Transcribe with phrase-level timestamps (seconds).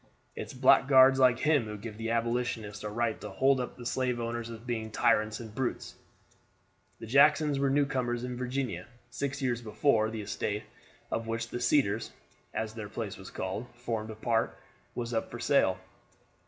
[0.35, 4.19] It's blackguards like him who give the Abolitionists a right to hold up the slave
[4.19, 5.93] owners as being tyrants and brutes."
[6.99, 8.87] The Jacksons were newcomers in Virginia.
[9.11, 10.63] Six years before, the estate,
[11.11, 12.13] of which the Cedars,
[12.51, 14.57] as their place was called, formed a part,
[14.95, 15.77] was put up for sale.